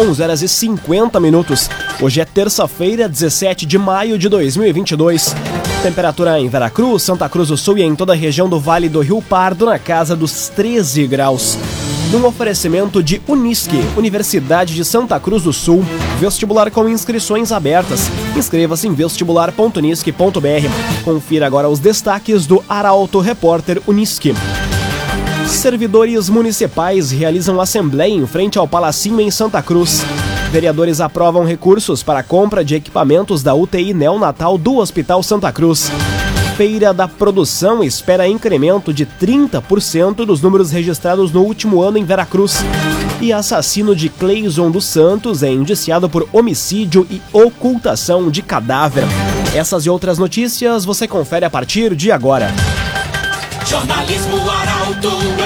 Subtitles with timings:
[0.00, 1.68] 11 horas e 50 minutos.
[2.00, 5.36] Hoje é terça-feira, 17 de maio de 2022.
[5.82, 9.00] Temperatura em Veracruz, Santa Cruz do Sul e em toda a região do Vale do
[9.00, 11.58] Rio Pardo na casa dos 13 graus.
[12.10, 15.84] Num oferecimento de Unisque, Universidade de Santa Cruz do Sul,
[16.18, 18.10] vestibular com inscrições abertas.
[18.34, 21.04] Inscreva-se em vestibular.unisque.br.
[21.04, 24.34] Confira agora os destaques do Arauto Repórter Unisque.
[25.50, 30.02] Servidores municipais realizam assembleia em frente ao Palacinho em Santa Cruz.
[30.50, 35.90] Vereadores aprovam recursos para compra de equipamentos da UTI neonatal do Hospital Santa Cruz.
[36.56, 42.58] Feira da Produção espera incremento de 30% dos números registrados no último ano em Veracruz.
[43.20, 49.04] E assassino de Cleison dos Santos é indiciado por homicídio e ocultação de cadáver.
[49.54, 52.52] Essas e outras notícias você confere a partir de agora.
[53.70, 55.39] Jornalismo Arauto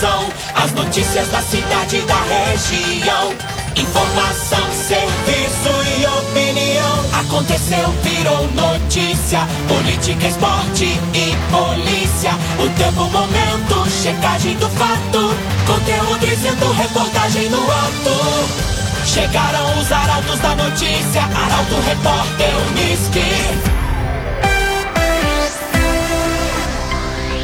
[0.00, 3.34] As notícias da cidade da região.
[3.74, 7.04] Informação, serviço e opinião.
[7.18, 9.40] Aconteceu, virou notícia.
[9.66, 12.30] Política, esporte e polícia.
[12.60, 15.34] O tempo, momento, checagem do fato.
[15.66, 19.04] Conteúdo dizendo, reportagem no ato.
[19.04, 21.22] Chegaram os arautos da notícia.
[21.22, 23.78] Arauto, repórter, Unisque.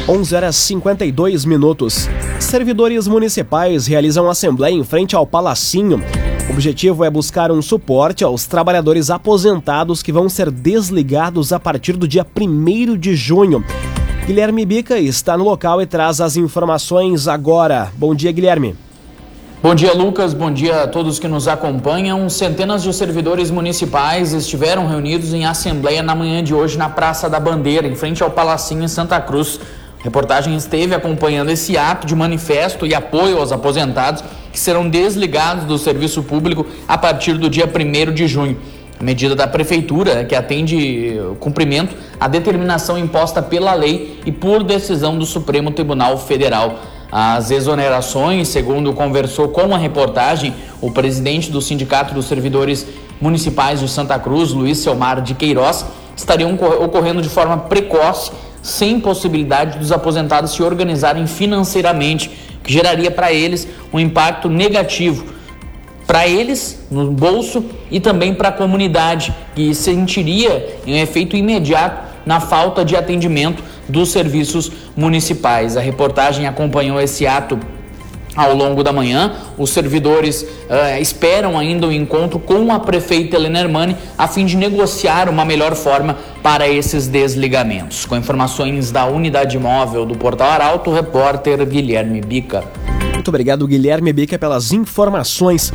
[0.07, 2.07] 11 horas 52 minutos.
[2.39, 6.03] Servidores municipais realizam assembleia em frente ao Palacinho.
[6.47, 11.93] O objetivo é buscar um suporte aos trabalhadores aposentados que vão ser desligados a partir
[11.93, 13.63] do dia 1 de junho.
[14.27, 17.91] Guilherme Bica está no local e traz as informações agora.
[17.97, 18.75] Bom dia, Guilherme.
[19.63, 20.33] Bom dia, Lucas.
[20.33, 22.29] Bom dia a todos que nos acompanham.
[22.29, 27.39] Centenas de servidores municipais estiveram reunidos em assembleia na manhã de hoje na Praça da
[27.39, 29.59] Bandeira, em frente ao Palacinho em Santa Cruz
[30.05, 35.79] reportagem esteve acompanhando esse ato de manifesto e apoio aos aposentados que serão desligados do
[35.79, 38.55] serviço público a partir do dia 1 de junho.
[38.99, 45.17] A medida da Prefeitura que atende cumprimento à determinação imposta pela lei e por decisão
[45.17, 46.79] do Supremo Tribunal Federal.
[47.11, 52.85] As exonerações, segundo conversou com a reportagem, o presidente do Sindicato dos Servidores
[53.19, 55.83] Municipais de Santa Cruz, Luiz Selmar de Queiroz,
[56.15, 58.31] estariam ocorrendo de forma precoce
[58.65, 62.31] sem possibilidade dos aposentados se organizarem financeiramente,
[62.63, 65.35] que geraria para eles um impacto negativo
[66.07, 72.39] para eles no bolso e também para a comunidade, que sentiria um efeito imediato na
[72.39, 75.77] falta de atendimento dos serviços municipais.
[75.77, 77.59] A reportagem acompanhou esse ato
[78.35, 79.33] ao longo da manhã.
[79.57, 84.45] Os servidores uh, esperam ainda o um encontro com a prefeita Helena Hermani a fim
[84.45, 88.05] de negociar uma melhor forma para esses desligamentos.
[88.05, 92.63] Com informações da unidade móvel do Portal Arauto, repórter Guilherme Bica.
[93.13, 95.73] Muito obrigado, Guilherme Bica, pelas informações.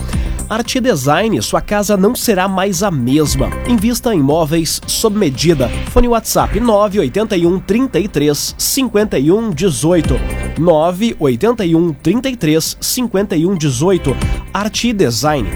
[0.50, 3.48] Arte Design, sua casa não será mais a mesma.
[3.68, 5.68] Invista em móveis sob medida.
[5.92, 10.14] Fone WhatsApp 981 33 51 18.
[10.58, 14.16] 981 33 51 18.
[14.52, 15.48] Arte Design.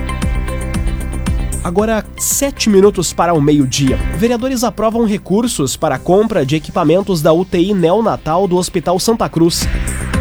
[1.65, 3.97] Agora, sete minutos para o meio-dia.
[4.16, 9.66] Vereadores aprovam recursos para a compra de equipamentos da UTI neonatal do Hospital Santa Cruz.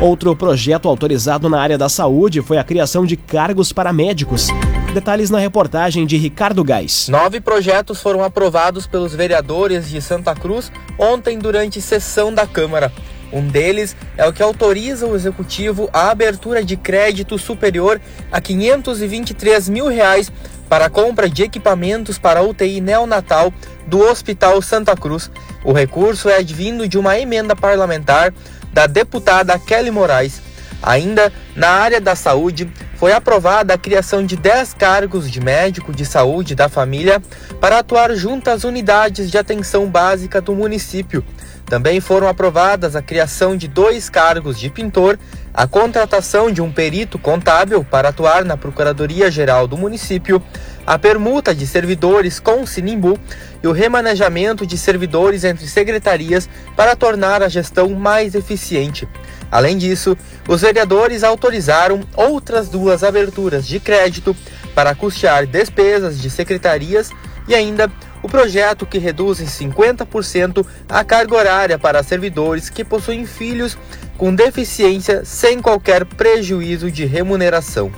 [0.04, 4.48] Outro projeto autorizado na área da saúde foi a criação de cargos para médicos.
[4.94, 7.08] Detalhes na reportagem de Ricardo Gás.
[7.08, 10.70] Nove projetos foram aprovados pelos vereadores de Santa Cruz
[11.00, 12.92] ontem durante sessão da Câmara.
[13.32, 19.70] Um deles é o que autoriza o executivo a abertura de crédito superior a 523
[19.70, 20.30] mil reais
[20.68, 23.54] para a compra de equipamentos para UTI neonatal
[23.88, 25.32] do Hospital Santa Cruz.
[25.64, 28.34] O recurso é advindo de uma emenda parlamentar
[28.74, 30.42] da deputada Kelly Moraes.
[30.82, 36.06] Ainda na área da saúde, foi aprovada a criação de 10 cargos de médico de
[36.06, 37.22] saúde da família
[37.62, 41.24] para atuar junto às unidades de atenção básica do município.
[41.66, 45.18] Também foram aprovadas a criação de dois cargos de pintor,
[45.54, 50.42] a contratação de um perito contábil para atuar na Procuradoria-Geral do município,
[50.86, 53.20] a permuta de servidores com Sinimbu
[53.62, 59.08] e o remanejamento de servidores entre secretarias para tornar a gestão mais eficiente.
[59.52, 60.18] Além disso,
[60.48, 64.36] os vereadores autorizaram outras duas aberturas de crédito
[64.74, 67.12] para custear despesas de secretarias
[67.48, 67.92] e ainda
[68.24, 73.78] o projeto que reduz em 50% a carga horária para servidores que possuem filhos
[74.18, 77.92] com deficiência sem qualquer prejuízo de remuneração.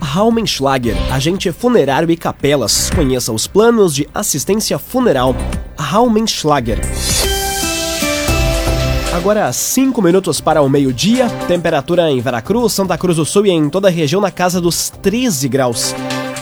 [0.00, 2.90] Raumenschlager, agente funerário e capelas.
[2.90, 5.34] Conheça os planos de assistência funeral.
[5.76, 6.78] Raumenschlager.
[9.12, 11.28] Agora, 5 minutos para o meio-dia.
[11.46, 14.90] Temperatura em Veracruz, Santa Cruz do Sul e em toda a região na casa dos
[14.90, 15.94] 13 graus.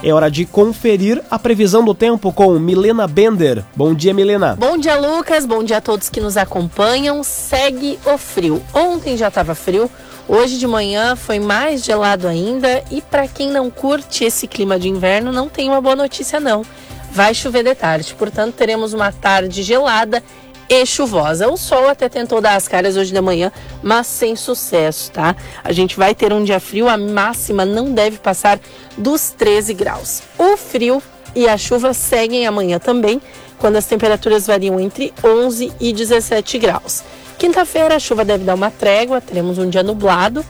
[0.02, 3.62] É hora de conferir a previsão do tempo com Milena Bender.
[3.76, 4.56] Bom dia, Milena.
[4.58, 5.44] Bom dia, Lucas.
[5.44, 7.22] Bom dia a todos que nos acompanham.
[7.22, 8.62] Segue o frio.
[8.72, 9.90] Ontem já estava frio,
[10.26, 14.88] hoje de manhã foi mais gelado ainda e para quem não curte esse clima de
[14.88, 16.64] inverno, não tem uma boa notícia não.
[17.12, 20.22] Vai chover de tarde, portanto teremos uma tarde gelada
[20.70, 21.50] e chuvosa.
[21.50, 23.50] O sol até tentou dar as caras hoje de manhã,
[23.82, 25.34] mas sem sucesso, tá?
[25.64, 28.60] A gente vai ter um dia frio, a máxima não deve passar
[28.96, 30.22] dos 13 graus.
[30.38, 31.02] O frio
[31.34, 33.20] e a chuva seguem amanhã também,
[33.58, 37.02] quando as temperaturas variam entre 11 e 17 graus.
[37.36, 40.44] Quinta-feira a chuva deve dar uma trégua, teremos um dia nublado,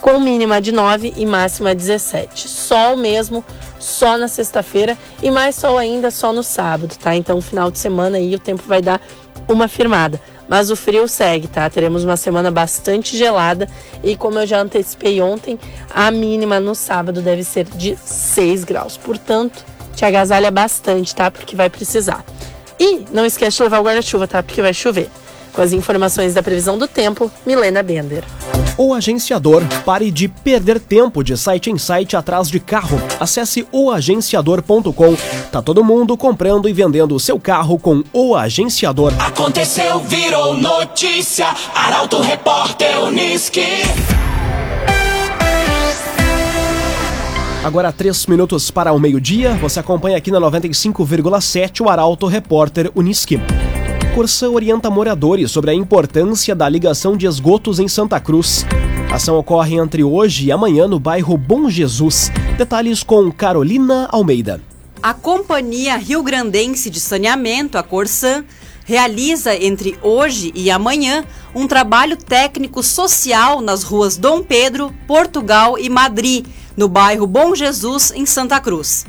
[0.00, 2.48] com mínima de 9 e máxima 17.
[2.48, 3.44] Sol mesmo,
[3.78, 7.14] só na sexta-feira e mais sol ainda só no sábado, tá?
[7.14, 9.00] Então, final de semana aí o tempo vai dar
[9.48, 10.20] uma firmada.
[10.48, 11.68] Mas o frio segue, tá?
[11.68, 13.68] Teremos uma semana bastante gelada
[14.02, 15.58] e, como eu já antecipei ontem,
[15.92, 18.96] a mínima no sábado deve ser de 6 graus.
[18.96, 19.64] Portanto,
[19.94, 21.30] te agasalha bastante, tá?
[21.30, 22.24] Porque vai precisar.
[22.78, 24.42] E não esquece de levar o guarda-chuva, tá?
[24.42, 25.08] Porque vai chover.
[25.52, 28.22] Com as informações da previsão do tempo, Milena Bender.
[28.78, 33.00] O agenciador, pare de perder tempo de site em site atrás de carro.
[33.18, 35.16] Acesse oagenciador.com.
[35.50, 39.14] Tá todo mundo comprando e vendendo o seu carro com o agenciador.
[39.18, 41.46] Aconteceu, virou notícia.
[41.74, 43.64] Arauto Repórter Uniski.
[47.64, 53.40] Agora, três minutos para o meio-dia, você acompanha aqui na 95,7 o Arauto Repórter Uniski.
[54.16, 58.64] Corsã orienta moradores sobre a importância da ligação de esgotos em Santa Cruz.
[59.12, 62.32] A ação ocorre entre hoje e amanhã no bairro Bom Jesus.
[62.56, 64.62] Detalhes com Carolina Almeida.
[65.02, 68.42] A Companhia Rio Grandense de Saneamento, a Corsã,
[68.86, 71.22] realiza entre hoje e amanhã
[71.54, 78.12] um trabalho técnico social nas ruas Dom Pedro, Portugal e Madrid, no bairro Bom Jesus,
[78.12, 79.04] em Santa Cruz.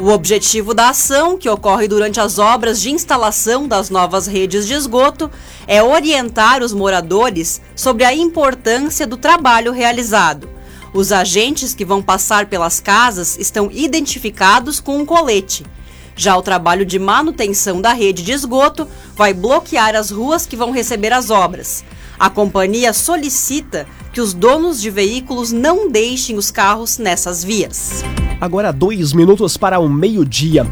[0.00, 4.72] O objetivo da ação, que ocorre durante as obras de instalação das novas redes de
[4.72, 5.28] esgoto,
[5.66, 10.48] é orientar os moradores sobre a importância do trabalho realizado.
[10.94, 15.66] Os agentes que vão passar pelas casas estão identificados com um colete.
[16.14, 18.86] Já o trabalho de manutenção da rede de esgoto
[19.16, 21.84] vai bloquear as ruas que vão receber as obras.
[22.18, 28.02] A companhia solicita que os donos de veículos não deixem os carros nessas vias.
[28.40, 30.66] Agora dois minutos para o meio-dia.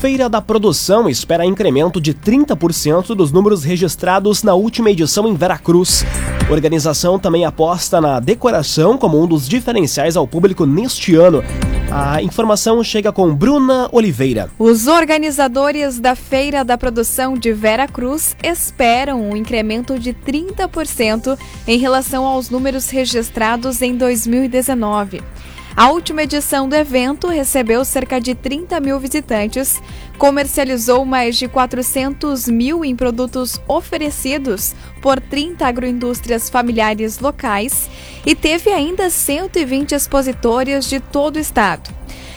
[0.00, 6.04] Feira da Produção espera incremento de 30% dos números registrados na última edição em Veracruz.
[6.48, 11.42] A organização também aposta na decoração como um dos diferenciais ao público neste ano.
[11.94, 14.50] A informação chega com Bruna Oliveira.
[14.58, 21.76] Os organizadores da Feira da Produção de Vera Cruz esperam um incremento de 30% em
[21.76, 25.20] relação aos números registrados em 2019.
[25.74, 29.82] A última edição do evento recebeu cerca de 30 mil visitantes,
[30.18, 37.88] comercializou mais de 400 mil em produtos oferecidos por 30 agroindústrias familiares locais
[38.26, 41.90] e teve ainda 120 expositores de todo o estado.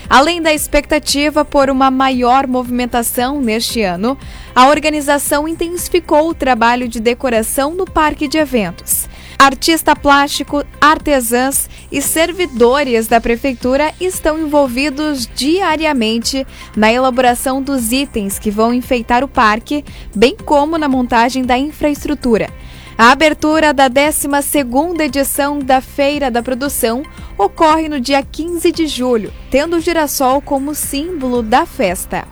[0.09, 4.17] Além da expectativa por uma maior movimentação neste ano,
[4.55, 9.09] a organização intensificou o trabalho de decoração no parque de eventos.
[9.37, 16.45] Artista plástico, artesãs e servidores da prefeitura estão envolvidos diariamente
[16.75, 22.49] na elaboração dos itens que vão enfeitar o parque, bem como na montagem da infraestrutura.
[22.97, 27.01] A abertura da 12ª edição da Feira da Produção
[27.37, 32.27] ocorre no dia 15 de julho, tendo o girassol como símbolo da festa.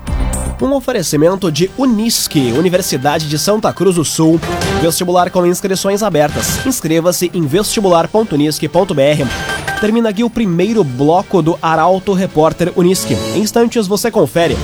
[0.62, 4.40] Um oferecimento de Unisque, Universidade de Santa Cruz do Sul.
[4.82, 6.66] Vestibular com inscrições abertas.
[6.66, 9.53] Inscreva-se em vestibular.unisque.br.
[9.84, 13.18] Termina aqui o primeiro bloco do Arauto Repórter Unisque.
[13.36, 14.56] Em instantes você confere.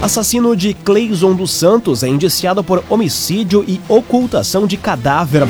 [0.00, 5.42] Assassino de Cleison dos Santos é indiciado por homicídio e ocultação de cadáver.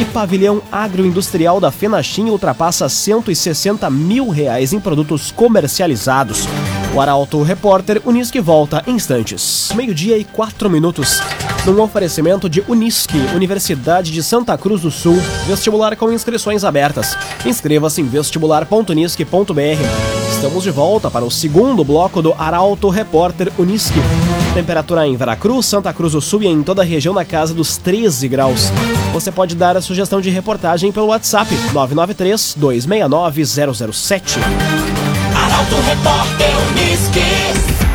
[0.00, 6.46] E pavilhão agroindustrial da Fenachim ultrapassa 160 mil reais em produtos comercializados.
[6.94, 9.72] O Arauto Repórter Unisque volta em instantes.
[9.74, 11.20] Meio-dia e quatro minutos.
[11.66, 15.18] Num oferecimento de Unisque, Universidade de Santa Cruz do Sul.
[15.46, 17.16] Vestibular com inscrições abertas.
[17.44, 19.60] Inscreva-se em vestibular.unisque.br.
[20.32, 24.00] Estamos de volta para o segundo bloco do Arauto Repórter Unisque.
[24.54, 27.76] Temperatura em Veracruz, Santa Cruz do Sul e em toda a região na casa dos
[27.76, 28.72] 13 graus.
[29.12, 34.38] Você pode dar a sugestão de reportagem pelo WhatsApp 993 269 007.
[35.36, 37.89] Arauto Repórter Uniski.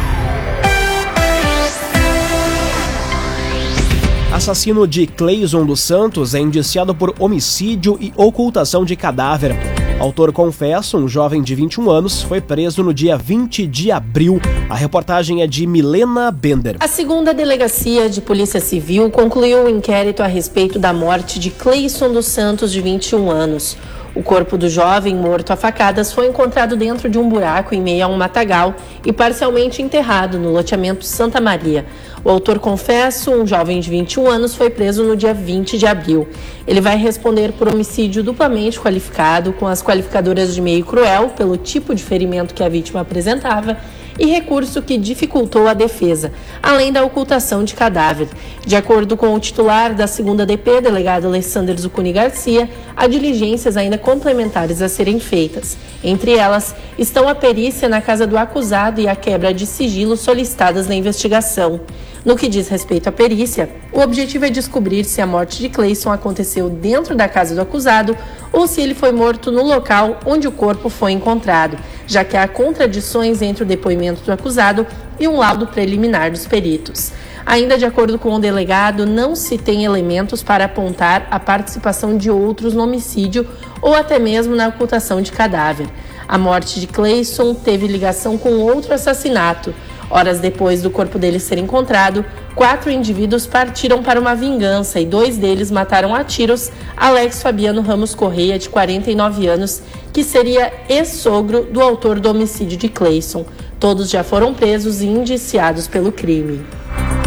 [4.36, 9.56] Assassino de Cleison dos Santos é indiciado por homicídio e ocultação de cadáver.
[9.98, 14.42] Autor confesso, um jovem de 21 anos, foi preso no dia 20 de abril.
[14.70, 16.76] A reportagem é de Milena Bender.
[16.82, 21.50] A segunda delegacia de Polícia Civil concluiu o um inquérito a respeito da morte de
[21.50, 23.78] Cleison dos Santos, de 21 anos.
[24.16, 28.06] O corpo do jovem morto a facadas foi encontrado dentro de um buraco em meio
[28.06, 28.74] a um matagal
[29.06, 31.86] e parcialmente enterrado no loteamento Santa Maria.
[32.24, 36.30] O autor confesso, um jovem de 21 anos, foi preso no dia 20 de abril.
[36.66, 41.94] Ele vai responder por homicídio duplamente qualificado, com as qualificadoras de meio cruel, pelo tipo
[41.94, 43.78] de ferimento que a vítima apresentava
[44.18, 46.32] e recurso que dificultou a defesa,
[46.62, 48.28] além da ocultação de cadáver.
[48.66, 53.98] De acordo com o titular da segunda DP, delegado Alessandro Zucuni Garcia, há diligências ainda
[53.98, 55.78] complementares a serem feitas.
[56.04, 60.88] Entre elas estão a perícia na casa do acusado e a quebra de sigilo solicitadas
[60.88, 61.82] na investigação.
[62.26, 66.12] No que diz respeito à perícia, o objetivo é descobrir se a morte de Clayson
[66.12, 68.18] aconteceu dentro da casa do acusado
[68.52, 71.78] ou se ele foi morto no local onde o corpo foi encontrado,
[72.08, 74.88] já que há contradições entre o depoimento do acusado
[75.20, 77.12] e um laudo preliminar dos peritos.
[77.46, 82.32] Ainda de acordo com o delegado, não se tem elementos para apontar a participação de
[82.32, 83.48] outros no homicídio
[83.80, 85.86] ou até mesmo na ocultação de cadáver.
[86.28, 89.76] A morte de Clayson teve ligação com outro assassinato.
[90.10, 95.38] Horas depois do corpo dele ser encontrado, quatro indivíduos partiram para uma vingança e dois
[95.38, 99.82] deles mataram a tiros Alex Fabiano Ramos Correia, de 49 anos,
[100.14, 103.46] que seria ex-sogro do autor do homicídio de Clayson.
[103.80, 106.62] Todos já foram presos e indiciados pelo crime.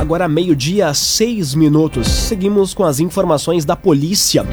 [0.00, 2.06] Agora, meio-dia, seis minutos.
[2.06, 4.47] Seguimos com as informações da polícia.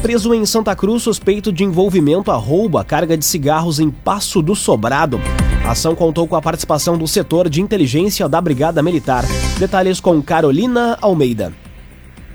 [0.00, 4.40] Preso em Santa Cruz, suspeito de envolvimento a roubo a carga de cigarros em Passo
[4.40, 5.20] do Sobrado.
[5.66, 9.24] A ação contou com a participação do setor de inteligência da Brigada Militar.
[9.58, 11.52] Detalhes com Carolina Almeida.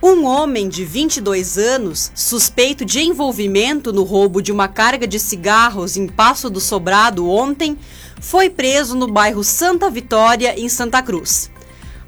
[0.04, 5.96] Um homem de 22 anos, suspeito de envolvimento no roubo de uma carga de cigarros
[5.96, 7.78] em Passo do Sobrado ontem,
[8.20, 11.50] foi preso no bairro Santa Vitória, em Santa Cruz.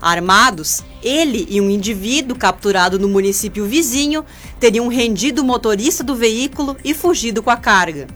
[0.01, 4.25] Armados, ele e um indivíduo capturado no município vizinho
[4.59, 8.07] teriam rendido o motorista do veículo e fugido com a carga.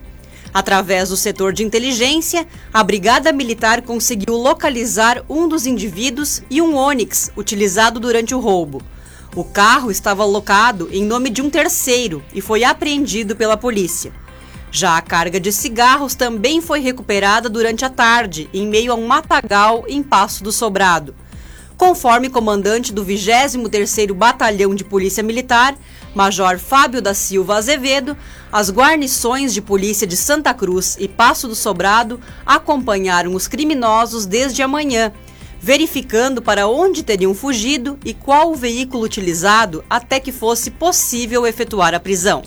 [0.57, 6.75] Através do setor de inteligência, a Brigada Militar conseguiu localizar um dos indivíduos e um
[6.75, 8.81] Onix utilizado durante o roubo.
[9.35, 14.11] O carro estava alocado em nome de um terceiro e foi apreendido pela polícia.
[14.71, 19.05] Já a carga de cigarros também foi recuperada durante a tarde, em meio a um
[19.05, 21.13] matagal em Passo do Sobrado.
[21.77, 25.77] Conforme comandante do 23º Batalhão de Polícia Militar,
[26.15, 28.17] Major Fábio da Silva Azevedo,
[28.51, 34.63] as guarnições de polícia de Santa Cruz e Passo do Sobrado acompanharam os criminosos desde
[34.63, 35.13] amanhã,
[35.61, 41.93] verificando para onde teriam fugido e qual o veículo utilizado até que fosse possível efetuar
[41.93, 42.41] a prisão.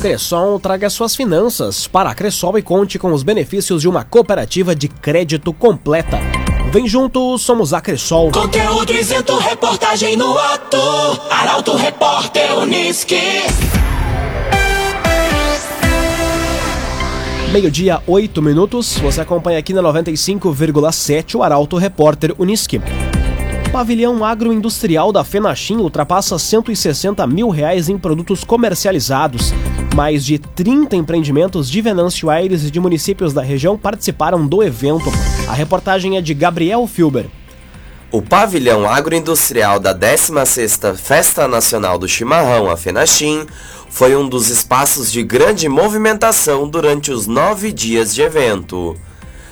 [0.00, 4.74] Cressol traga suas finanças para a Cressol e conte com os benefícios de uma cooperativa
[4.74, 6.43] de crédito completa.
[6.74, 8.32] Vem junto, somos a Cressol.
[8.32, 10.76] Conteúdo isento, reportagem no ato.
[11.30, 13.14] Arauto Repórter Uniski.
[17.52, 18.98] Meio-dia, 8 minutos.
[18.98, 22.80] Você acompanha aqui na 95,7 o Arauto Repórter Uniski.
[23.70, 29.52] Pavilhão agroindustrial da Fenachim ultrapassa 160 mil reais em produtos comercializados.
[29.94, 35.08] Mais de 30 empreendimentos de Venâncio Aires e de municípios da região participaram do evento.
[35.54, 37.26] A reportagem é de Gabriel Filber.
[38.10, 43.46] O pavilhão agroindustrial da 16ª Festa Nacional do Chimarrão, a FENACHIM,
[43.88, 48.96] foi um dos espaços de grande movimentação durante os nove dias de evento.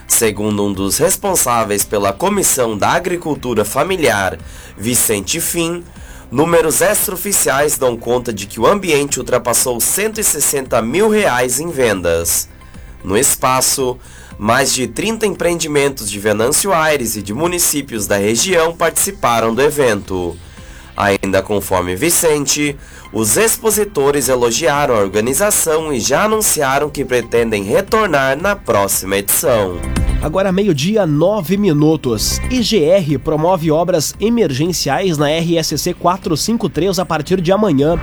[0.09, 4.38] Segundo um dos responsáveis pela Comissão da Agricultura Familiar,
[4.76, 5.85] Vicente Fim,
[6.32, 12.49] números extraoficiais dão conta de que o ambiente ultrapassou 160 mil reais em vendas.
[13.04, 13.97] No espaço,
[14.39, 20.37] mais de 30 empreendimentos de Venâncio Aires e de municípios da região participaram do evento.
[20.97, 22.77] Ainda conforme Vicente,
[23.12, 29.81] os expositores elogiaram a organização e já anunciaram que pretendem retornar na próxima edição.
[30.23, 32.39] Agora meio-dia, 9 minutos.
[32.51, 37.99] IGR promove obras emergenciais na RSC 453 a partir de amanhã.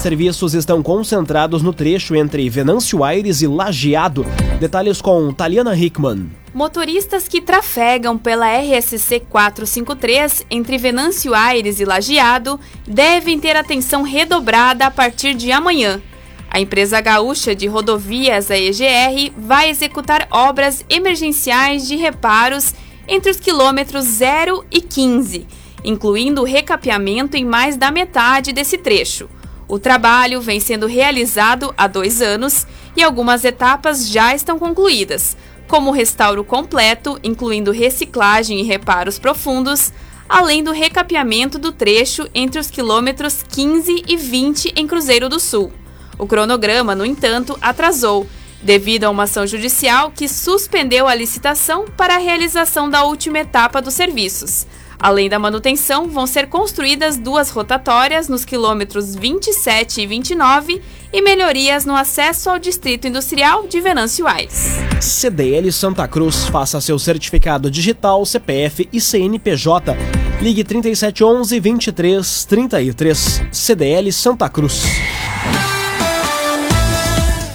[0.00, 4.24] Serviços estão concentrados no trecho entre Venâncio Aires e Lajeado.
[4.58, 6.30] Detalhes com Taliana Hickman.
[6.54, 14.86] Motoristas que trafegam pela RSC 453 entre Venâncio Aires e Lajeado devem ter atenção redobrada
[14.86, 16.00] a partir de amanhã.
[16.48, 22.72] A empresa gaúcha de rodovias, a EGR, vai executar obras emergenciais de reparos
[23.06, 25.46] entre os quilômetros 0 e 15,
[25.84, 29.28] incluindo recapeamento em mais da metade desse trecho.
[29.70, 35.36] O trabalho vem sendo realizado há dois anos e algumas etapas já estão concluídas,
[35.68, 39.92] como o restauro completo, incluindo reciclagem e reparos profundos,
[40.28, 45.72] além do recapeamento do trecho entre os quilômetros 15 e 20 em Cruzeiro do Sul.
[46.18, 48.26] O cronograma, no entanto, atrasou,
[48.60, 53.80] devido a uma ação judicial que suspendeu a licitação para a realização da última etapa
[53.80, 54.66] dos serviços.
[55.00, 61.86] Além da manutenção, vão ser construídas duas rotatórias nos quilômetros 27 e 29 e melhorias
[61.86, 64.76] no acesso ao Distrito Industrial de Venâncio Aires.
[65.00, 69.96] CDL Santa Cruz, faça seu certificado digital, CPF e CNPJ.
[70.42, 73.42] Ligue 3711 2333.
[73.50, 74.82] CDL Santa Cruz.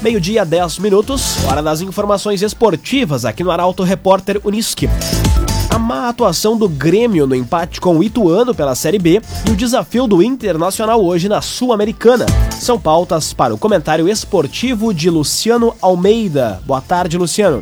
[0.02, 4.88] Meio-dia, 10 minutos, hora das informações esportivas aqui no Arauto Repórter Uniski.
[5.76, 9.58] A má atuação do Grêmio no empate com o Ituano pela Série B e o
[9.58, 12.26] desafio do Internacional hoje na Sul-Americana.
[12.50, 16.62] São pautas para o comentário esportivo de Luciano Almeida.
[16.66, 17.62] Boa tarde, Luciano.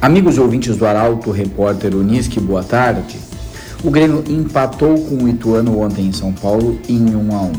[0.00, 3.18] Amigos ouvintes do Arauto Repórter Uniski, boa tarde.
[3.82, 7.52] O Grêmio empatou com o Ituano ontem em São Paulo em 1 a 1.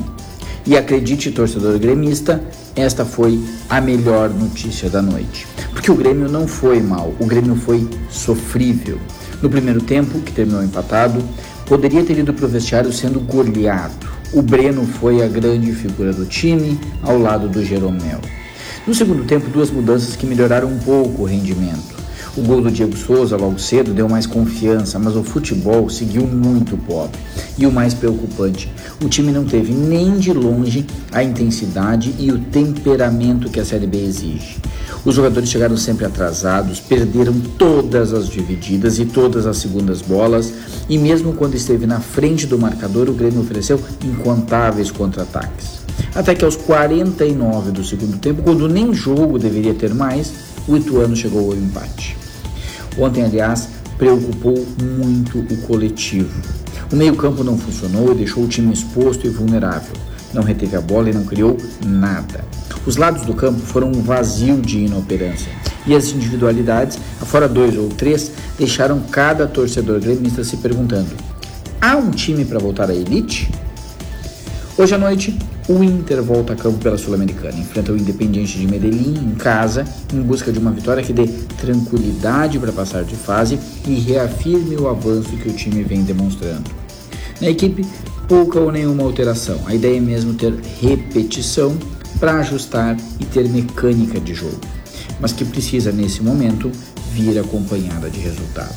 [0.66, 2.42] E acredite, torcedor gremista,
[2.74, 3.38] esta foi
[3.70, 5.46] a melhor notícia da noite.
[5.74, 8.98] Porque o Grêmio não foi mal, o Grêmio foi sofrível.
[9.44, 11.22] No primeiro tempo, que terminou empatado,
[11.66, 14.08] poderia ter ido para o vestiário sendo goleado.
[14.32, 18.22] O Breno foi a grande figura do time, ao lado do Jeromel.
[18.88, 21.93] No segundo tempo, duas mudanças que melhoraram um pouco o rendimento.
[22.36, 26.76] O gol do Diego Souza logo cedo deu mais confiança, mas o futebol seguiu muito
[26.76, 27.20] pobre.
[27.60, 28.72] E o mais preocupante,
[29.04, 33.86] o time não teve nem de longe a intensidade e o temperamento que a Série
[33.86, 34.58] B exige.
[35.06, 40.52] Os jogadores chegaram sempre atrasados, perderam todas as divididas e todas as segundas bolas,
[40.90, 45.84] e mesmo quando esteve na frente do marcador, o Grêmio ofereceu incontáveis contra-ataques.
[46.16, 50.34] Até que aos 49 do segundo tempo, quando nem jogo deveria ter mais,
[50.68, 52.23] o Ituano chegou ao empate.
[52.98, 56.42] Ontem, aliás, preocupou muito o coletivo.
[56.92, 59.94] O meio-campo não funcionou e deixou o time exposto e vulnerável.
[60.34, 62.44] Não reteve a bola e não criou nada.
[62.86, 65.52] Os lados do campo foram um vazio de inoperância.
[65.86, 71.12] E as individualidades, afora dois ou três, deixaram cada torcedor gremista se perguntando:
[71.82, 73.50] há um time para voltar à elite?
[74.78, 77.58] Hoje à noite, o Inter volta a campo pela Sul-Americana.
[77.58, 82.60] Enfrenta o Independiente de Medellín em casa, em busca de uma vitória que dê tranquilidade
[82.60, 86.70] para passar de fase e reafirme o avanço que o time vem demonstrando.
[87.40, 87.86] Na equipe,
[88.28, 89.60] pouca ou nenhuma alteração.
[89.66, 91.78] A ideia é mesmo ter repetição
[92.20, 94.60] para ajustar e ter mecânica de jogo,
[95.20, 96.72] mas que precisa, nesse momento,
[97.12, 98.76] vir acompanhada de resultado.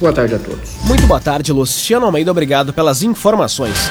[0.00, 0.70] Boa tarde a todos.
[0.84, 2.30] Muito boa tarde, Luciano Almeida.
[2.30, 3.90] Obrigado pelas informações.